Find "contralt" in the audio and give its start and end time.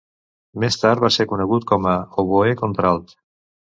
2.67-3.19